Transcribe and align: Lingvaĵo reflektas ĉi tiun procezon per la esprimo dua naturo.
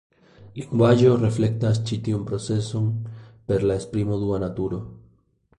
Lingvaĵo 0.59 1.11
reflektas 1.23 1.81
ĉi 1.89 1.99
tiun 2.09 2.25
procezon 2.31 2.89
per 3.51 3.69
la 3.71 3.79
esprimo 3.85 4.21
dua 4.27 4.45
naturo. 4.49 4.85